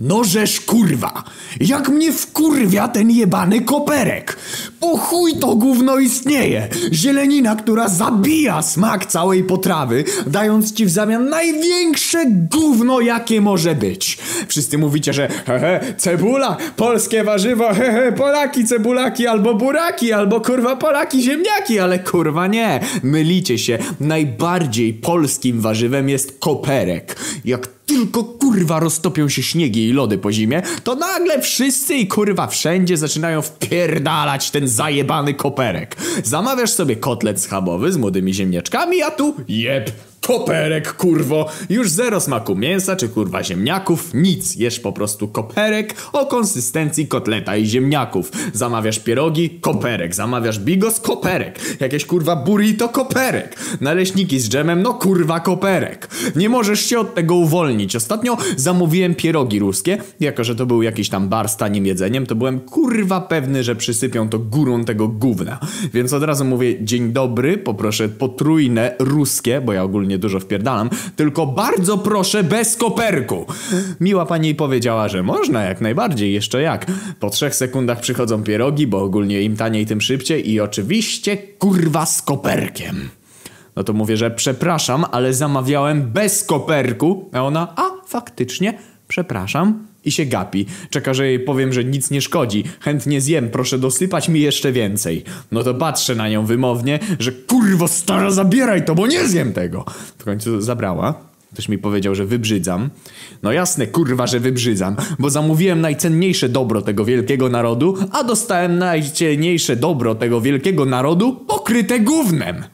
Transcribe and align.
No 0.00 0.24
żeż 0.24 0.60
kurwa, 0.60 1.24
jak 1.60 1.88
mnie 1.88 2.12
wkurwia 2.12 2.88
ten 2.88 3.10
jebany 3.10 3.60
koperek. 3.60 4.36
Po 4.80 4.96
chuj 4.96 5.32
to 5.40 5.54
gówno 5.54 5.98
istnieje. 5.98 6.68
Zielenina, 6.92 7.56
która 7.56 7.88
zabija 7.88 8.62
smak 8.62 9.06
całej 9.06 9.44
potrawy, 9.44 10.04
dając 10.26 10.72
ci 10.72 10.86
w 10.86 10.90
zamian 10.90 11.28
największe 11.28 12.24
gówno 12.50 13.00
jakie 13.00 13.40
może 13.40 13.74
być. 13.74 14.18
Wszyscy 14.48 14.78
mówicie, 14.78 15.12
że 15.12 15.28
hehe, 15.28 15.80
cebula, 15.96 16.56
polskie 16.76 17.24
warzywo, 17.24 17.74
hehe, 17.74 18.12
Polaki 18.12 18.64
cebulaki, 18.64 19.26
albo 19.26 19.54
buraki, 19.54 20.12
albo 20.12 20.40
kurwa 20.40 20.76
Polaki 20.76 21.22
ziemniaki, 21.22 21.78
ale 21.78 21.98
kurwa 21.98 22.46
nie, 22.46 22.80
mylicie 23.02 23.58
się. 23.58 23.78
Najbardziej 24.00 24.94
polskim 24.94 25.60
warzywem 25.60 26.08
jest 26.08 26.38
koperek. 26.38 27.16
Jak 27.44 27.75
tylko 27.96 28.24
kurwa 28.24 28.80
roztopią 28.80 29.28
się 29.28 29.42
śniegi 29.42 29.88
i 29.88 29.92
lody 29.92 30.18
po 30.18 30.32
zimie, 30.32 30.62
to 30.84 30.94
nagle 30.94 31.40
wszyscy 31.42 31.94
i 31.94 32.06
kurwa 32.06 32.46
wszędzie 32.46 32.96
zaczynają 32.96 33.42
wpierdalać 33.42 34.50
ten 34.50 34.68
zajebany 34.68 35.34
koperek. 35.34 35.96
Zamawiasz 36.24 36.70
sobie 36.70 36.96
kotlet 36.96 37.40
schabowy 37.40 37.92
z 37.92 37.96
młodymi 37.96 38.34
ziemniaczkami, 38.34 39.02
a 39.02 39.10
tu 39.10 39.34
jeb. 39.48 39.90
Koperek, 40.26 40.92
kurwo! 40.92 41.48
Już 41.70 41.90
zero 41.90 42.20
smaku 42.20 42.54
mięsa 42.56 42.96
czy 42.96 43.08
kurwa 43.08 43.42
ziemniaków, 43.42 44.14
nic. 44.14 44.56
Jesz 44.56 44.80
po 44.80 44.92
prostu 44.92 45.28
koperek 45.28 45.94
o 46.12 46.26
konsystencji 46.26 47.08
kotleta 47.08 47.56
i 47.56 47.66
ziemniaków. 47.66 48.30
Zamawiasz 48.52 48.98
pierogi, 48.98 49.50
koperek. 49.50 50.14
Zamawiasz 50.14 50.58
bigos, 50.58 51.00
koperek. 51.00 51.60
Jakieś 51.80 52.04
kurwa 52.04 52.36
burrito, 52.36 52.88
koperek. 52.88 53.56
Naleśniki 53.80 54.40
z 54.40 54.48
dżemem, 54.48 54.82
no 54.82 54.94
kurwa 54.94 55.40
koperek. 55.40 56.08
Nie 56.36 56.48
możesz 56.48 56.80
się 56.80 56.98
od 56.98 57.14
tego 57.14 57.34
uwolnić. 57.34 57.96
Ostatnio 57.96 58.36
zamówiłem 58.56 59.14
pierogi 59.14 59.58
ruskie. 59.58 59.98
Jako, 60.20 60.44
że 60.44 60.56
to 60.56 60.66
był 60.66 60.82
jakiś 60.82 61.08
tam 61.08 61.28
bar 61.28 61.48
z 61.48 61.56
tanim 61.56 61.86
jedzeniem, 61.86 62.26
to 62.26 62.34
byłem 62.34 62.60
kurwa 62.60 63.20
pewny, 63.20 63.64
że 63.64 63.76
przysypią 63.76 64.28
to 64.28 64.38
górą 64.38 64.84
tego 64.84 65.08
gówna. 65.08 65.58
Więc 65.94 66.12
od 66.12 66.22
razu 66.22 66.44
mówię, 66.44 66.84
dzień 66.84 67.12
dobry, 67.12 67.58
poproszę 67.58 68.08
potrójne 68.08 68.94
ruskie, 68.98 69.60
bo 69.60 69.72
ja 69.72 69.82
ogólnie 69.82 70.15
dużo 70.18 70.40
wpierdalam, 70.40 70.90
tylko 71.16 71.46
bardzo 71.46 71.98
proszę 71.98 72.44
bez 72.44 72.76
koperku. 72.76 73.46
Miła 74.00 74.26
pani 74.26 74.54
powiedziała, 74.54 75.08
że 75.08 75.22
można 75.22 75.62
jak 75.62 75.80
najbardziej, 75.80 76.32
jeszcze 76.32 76.62
jak. 76.62 76.86
Po 77.20 77.30
trzech 77.30 77.54
sekundach 77.54 78.00
przychodzą 78.00 78.42
pierogi, 78.42 78.86
bo 78.86 79.02
ogólnie 79.02 79.42
im 79.42 79.56
taniej, 79.56 79.86
tym 79.86 80.00
szybciej 80.00 80.50
i 80.50 80.60
oczywiście 80.60 81.36
kurwa 81.36 82.06
z 82.06 82.22
koperkiem. 82.22 83.08
No 83.76 83.84
to 83.84 83.92
mówię, 83.92 84.16
że 84.16 84.30
przepraszam, 84.30 85.04
ale 85.12 85.34
zamawiałem 85.34 86.02
bez 86.02 86.44
koperku. 86.44 87.30
A 87.32 87.42
ona, 87.42 87.72
a 87.76 87.90
faktycznie, 88.06 88.78
przepraszam. 89.08 89.86
I 90.06 90.12
się 90.12 90.24
gapi. 90.24 90.66
Czeka, 90.90 91.14
że 91.14 91.26
jej 91.26 91.40
powiem, 91.40 91.72
że 91.72 91.84
nic 91.84 92.10
nie 92.10 92.20
szkodzi. 92.20 92.64
Chętnie 92.80 93.20
zjem, 93.20 93.48
proszę 93.50 93.78
dosypać 93.78 94.28
mi 94.28 94.40
jeszcze 94.40 94.72
więcej. 94.72 95.24
No 95.52 95.62
to 95.62 95.74
patrzę 95.74 96.14
na 96.14 96.28
nią 96.28 96.46
wymownie, 96.46 96.98
że 97.18 97.32
kurwo 97.32 97.88
stara 97.88 98.30
zabieraj 98.30 98.84
to, 98.84 98.94
bo 98.94 99.06
nie 99.06 99.28
zjem 99.28 99.52
tego. 99.52 99.84
W 100.18 100.24
końcu 100.24 100.60
zabrała. 100.60 101.14
Ktoś 101.52 101.68
mi 101.68 101.78
powiedział, 101.78 102.14
że 102.14 102.26
wybrzydzam. 102.26 102.90
No 103.42 103.52
jasne, 103.52 103.86
kurwa, 103.86 104.26
że 104.26 104.40
wybrzydzam, 104.40 104.96
bo 105.18 105.30
zamówiłem 105.30 105.80
najcenniejsze 105.80 106.48
dobro 106.48 106.82
tego 106.82 107.04
wielkiego 107.04 107.48
narodu, 107.48 107.96
a 108.12 108.24
dostałem 108.24 108.78
najcenniejsze 108.78 109.76
dobro 109.76 110.14
tego 110.14 110.40
wielkiego 110.40 110.84
narodu 110.84 111.36
pokryte 111.48 112.00
gównem. 112.00 112.64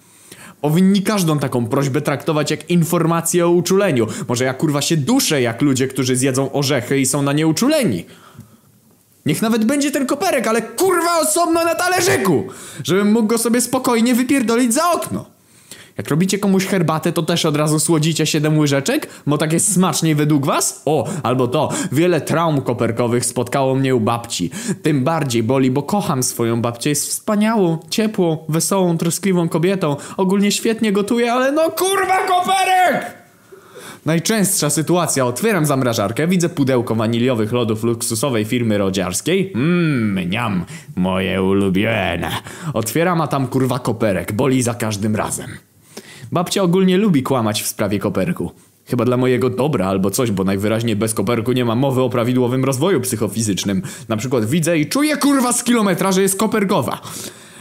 Powinni 0.63 1.03
każdą 1.03 1.39
taką 1.39 1.67
prośbę 1.67 2.01
traktować 2.01 2.51
jak 2.51 2.71
informację 2.71 3.47
o 3.47 3.51
uczuleniu. 3.51 4.07
Może 4.29 4.45
ja 4.45 4.55
kurwa 4.55 4.83
się 4.83 4.97
duszę 4.97 5.43
jak 5.43 5.63
ludzie, 5.63 5.89
którzy 5.89 6.17
zjedzą 6.17 6.53
orzechy 6.53 7.01
i 7.01 7.07
są 7.07 7.23
na 7.23 7.33
nie 7.33 7.47
uczuleni. 7.47 8.07
Niech 9.27 9.43
nawet 9.43 9.65
będzie 9.65 9.91
ten 9.91 10.07
koperek, 10.07 10.47
ale 10.47 10.63
kurwa 10.63 11.21
osobno 11.21 11.65
na 11.65 11.75
talerzyku! 11.75 12.47
Żebym 12.85 13.13
mógł 13.13 13.27
go 13.27 13.39
sobie 13.39 13.61
spokojnie 13.61 14.15
wypierdolić 14.15 14.75
za 14.75 14.91
okno. 14.91 15.32
Jak 15.99 16.09
robicie 16.09 16.39
komuś 16.39 16.67
herbatę, 16.67 17.13
to 17.13 17.23
też 17.23 17.45
od 17.45 17.57
razu 17.57 17.81
słodzicie 17.81 18.27
7 18.27 18.59
łyżeczek? 18.59 19.09
Bo 19.27 19.39
tak 19.39 19.53
jest 19.53 19.73
smaczniej 19.73 20.15
według 20.15 20.47
was? 20.47 20.83
O, 20.85 21.09
albo 21.23 21.49
to, 21.49 21.69
wiele 21.93 22.21
traum 22.21 22.61
koperkowych 22.61 23.27
spotkało 23.27 23.75
mnie 23.75 23.95
u 23.95 24.01
babci. 24.01 24.51
Tym 24.83 25.05
bardziej 25.05 25.43
boli, 25.43 25.71
bo 25.71 25.83
kocham 25.83 26.23
swoją 26.23 26.63
babcię. 26.63 26.91
Jest 26.91 27.09
wspaniałą, 27.09 27.79
ciepłą, 27.91 28.39
wesołą, 28.49 28.99
troskliwą 28.99 29.49
kobietą. 29.49 29.97
Ogólnie 30.17 30.53
świetnie 30.53 30.93
gotuje, 30.93 31.33
ale 31.33 31.53
no 31.53 31.71
kurwa 31.71 32.19
koperek! 32.29 33.23
Najczęstsza 34.07 34.71
sytuacja. 34.71 35.27
Otwieram 35.27 35.67
zamrażarkę, 35.67 36.27
widzę 36.27 36.49
pudełko 36.49 36.95
waniliowych 36.95 37.53
lodów 37.53 37.85
luksusowej 37.85 38.45
firmy 38.45 38.79
rodziarskiej. 38.79 39.53
Mmm, 39.55 40.31
niam, 40.31 40.65
moje 40.97 41.43
ulubione. 41.43 42.31
Otwieram, 42.75 43.21
a 43.21 43.27
tam 43.27 43.47
kurwa 43.47 43.79
koperek. 43.79 44.33
Boli 44.33 44.63
za 44.63 44.75
każdym 44.75 45.17
razem. 45.17 45.72
Babcia 46.33 46.63
ogólnie 46.63 46.99
lubi 46.99 47.23
kłamać 47.23 47.63
w 47.63 47.67
sprawie 47.67 47.99
koperku. 47.99 48.51
Chyba 48.85 49.05
dla 49.05 49.17
mojego 49.17 49.51
dobra 49.51 49.87
albo 49.87 50.11
coś, 50.11 50.31
bo 50.31 50.45
najwyraźniej 50.45 50.97
bez 50.97 51.15
koperku 51.15 51.53
nie 51.53 51.65
ma 51.65 51.75
mowy 51.75 52.03
o 52.03 52.11
prawidłowym 52.11 52.65
rozwoju 52.65 53.01
psychofizycznym. 53.01 53.83
Na 54.09 54.17
przykład 54.17 54.45
widzę 54.45 54.79
i 54.79 54.89
czuję 54.89 55.17
kurwa 55.17 55.53
z 55.53 55.65
kilometra, 55.65 56.13
że 56.13 56.23
jest 56.23 56.39
koperkowa. 56.39 57.01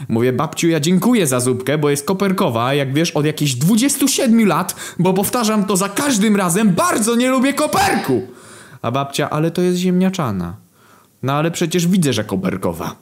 Mówię, 0.08 0.32
babciu, 0.32 0.68
ja 0.68 0.80
dziękuję 0.80 1.26
za 1.26 1.40
zupkę, 1.40 1.78
bo 1.78 1.90
jest 1.90 2.06
koperkowa, 2.06 2.74
jak 2.74 2.94
wiesz, 2.94 3.10
od 3.10 3.24
jakichś 3.24 3.52
27 3.54 4.46
lat, 4.48 4.76
bo 4.98 5.14
powtarzam 5.14 5.64
to 5.64 5.76
za 5.76 5.88
każdym 5.88 6.36
razem, 6.36 6.70
bardzo 6.70 7.16
nie 7.16 7.30
lubię 7.30 7.54
koperku. 7.54 8.22
A 8.82 8.90
babcia, 8.90 9.30
ale 9.30 9.50
to 9.50 9.62
jest 9.62 9.78
ziemniaczana. 9.78 10.56
No 11.22 11.32
ale 11.32 11.50
przecież 11.50 11.86
widzę, 11.86 12.12
że 12.12 12.24
koperkowa. 12.24 12.96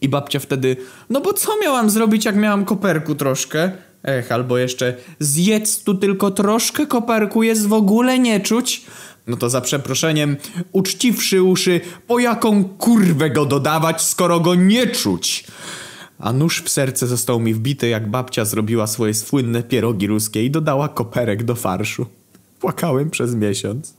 I 0.00 0.08
babcia 0.08 0.40
wtedy, 0.40 0.76
no 1.10 1.20
bo 1.20 1.32
co 1.32 1.52
miałam 1.62 1.90
zrobić, 1.90 2.24
jak 2.24 2.36
miałam 2.36 2.64
koperku 2.64 3.14
troszkę? 3.14 3.72
Ech, 4.04 4.32
albo 4.32 4.58
jeszcze, 4.58 4.96
zjedz 5.18 5.84
tu 5.84 5.94
tylko 5.94 6.30
troszkę 6.30 6.86
koperku, 6.86 7.42
jest 7.42 7.66
w 7.66 7.72
ogóle 7.72 8.18
nie 8.18 8.40
czuć. 8.40 8.82
No 9.26 9.36
to 9.36 9.50
za 9.50 9.60
przeproszeniem, 9.60 10.36
uczciwszy 10.72 11.42
uszy, 11.42 11.80
po 12.06 12.18
jaką 12.18 12.64
kurwę 12.64 13.30
go 13.30 13.46
dodawać, 13.46 14.02
skoro 14.02 14.40
go 14.40 14.54
nie 14.54 14.86
czuć? 14.86 15.44
A 16.18 16.32
nóż 16.32 16.62
w 16.62 16.68
serce 16.68 17.06
został 17.06 17.40
mi 17.40 17.54
wbity, 17.54 17.88
jak 17.88 18.10
babcia 18.10 18.44
zrobiła 18.44 18.86
swoje 18.86 19.14
słynne 19.14 19.62
pierogi 19.62 20.06
ruskie 20.06 20.44
i 20.44 20.50
dodała 20.50 20.88
koperek 20.88 21.42
do 21.42 21.54
farszu. 21.54 22.06
Płakałem 22.60 23.10
przez 23.10 23.34
miesiąc. 23.34 23.94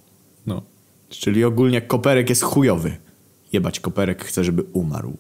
No, 0.46 0.62
czyli 1.10 1.44
ogólnie 1.44 1.82
koperek 1.82 2.30
jest 2.30 2.44
chujowy. 2.44 2.98
Jebać 3.54 3.80
koperek 3.80 4.26
chce, 4.26 4.44
żeby 4.44 4.64
umarł. 4.74 5.18